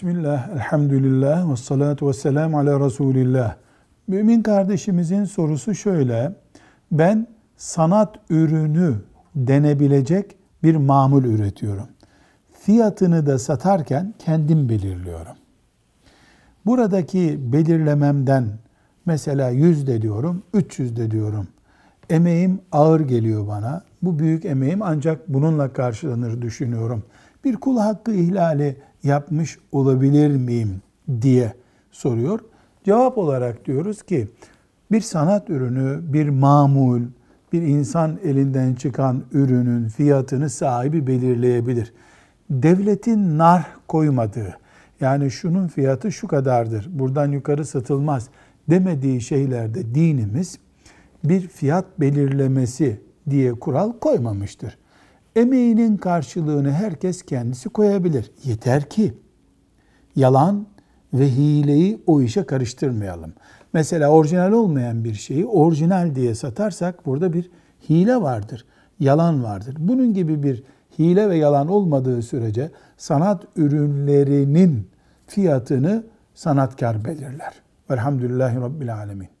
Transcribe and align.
Bismillah, 0.00 0.48
elhamdülillah 0.48 1.52
ve 1.52 1.56
salatu 1.56 2.08
ve 2.08 2.12
selamu 2.12 2.58
ala 2.58 2.86
Resulillah. 2.86 3.54
Mümin 4.08 4.42
kardeşimizin 4.42 5.24
sorusu 5.24 5.74
şöyle. 5.74 6.32
Ben 6.92 7.26
sanat 7.56 8.16
ürünü 8.30 8.94
denebilecek 9.34 10.36
bir 10.62 10.76
mamul 10.76 11.24
üretiyorum. 11.24 11.88
Fiyatını 12.52 13.26
da 13.26 13.38
satarken 13.38 14.14
kendim 14.18 14.68
belirliyorum. 14.68 15.36
Buradaki 16.66 17.52
belirlememden 17.52 18.48
mesela 19.06 19.50
100 19.50 19.86
de 19.86 20.02
diyorum, 20.02 20.42
300 20.54 20.96
de 20.96 21.10
diyorum. 21.10 21.48
Emeğim 22.10 22.60
ağır 22.72 23.00
geliyor 23.00 23.48
bana. 23.48 23.82
Bu 24.02 24.18
büyük 24.18 24.44
emeğim 24.44 24.82
ancak 24.82 25.28
bununla 25.28 25.72
karşılanır 25.72 26.42
düşünüyorum. 26.42 27.02
Bir 27.44 27.56
kul 27.56 27.78
hakkı 27.78 28.12
ihlali 28.12 28.76
yapmış 29.02 29.58
olabilir 29.72 30.36
miyim 30.36 30.82
diye 31.22 31.54
soruyor. 31.90 32.40
Cevap 32.84 33.18
olarak 33.18 33.66
diyoruz 33.66 34.02
ki 34.02 34.28
bir 34.92 35.00
sanat 35.00 35.50
ürünü, 35.50 36.12
bir 36.12 36.28
mamul, 36.28 37.02
bir 37.52 37.62
insan 37.62 38.18
elinden 38.24 38.74
çıkan 38.74 39.22
ürünün 39.32 39.88
fiyatını 39.88 40.50
sahibi 40.50 41.06
belirleyebilir. 41.06 41.92
Devletin 42.50 43.38
nar 43.38 43.66
koymadığı, 43.88 44.58
yani 45.00 45.30
şunun 45.30 45.68
fiyatı 45.68 46.12
şu 46.12 46.28
kadardır, 46.28 46.88
buradan 46.92 47.32
yukarı 47.32 47.64
satılmaz 47.64 48.28
demediği 48.70 49.20
şeylerde 49.20 49.94
dinimiz 49.94 50.58
bir 51.24 51.48
fiyat 51.48 52.00
belirlemesi 52.00 53.00
diye 53.30 53.52
kural 53.52 53.92
koymamıştır. 53.92 54.78
Emeğinin 55.36 55.96
karşılığını 55.96 56.72
herkes 56.72 57.22
kendisi 57.22 57.68
koyabilir. 57.68 58.30
Yeter 58.44 58.90
ki 58.90 59.14
yalan 60.16 60.66
ve 61.14 61.30
hileyi 61.30 62.02
o 62.06 62.20
işe 62.22 62.44
karıştırmayalım. 62.44 63.32
Mesela 63.72 64.10
orijinal 64.10 64.52
olmayan 64.52 65.04
bir 65.04 65.14
şeyi 65.14 65.46
orijinal 65.46 66.14
diye 66.14 66.34
satarsak 66.34 67.06
burada 67.06 67.32
bir 67.32 67.50
hile 67.88 68.16
vardır, 68.16 68.66
yalan 69.00 69.44
vardır. 69.44 69.74
Bunun 69.78 70.14
gibi 70.14 70.42
bir 70.42 70.64
hile 70.98 71.28
ve 71.28 71.36
yalan 71.36 71.68
olmadığı 71.68 72.22
sürece 72.22 72.70
sanat 72.96 73.44
ürünlerinin 73.56 74.88
fiyatını 75.26 76.04
sanatkar 76.34 77.04
belirler. 77.04 77.62
Velhamdülillahi 77.90 78.56
Rabbil 78.56 78.94
Alemin. 78.94 79.39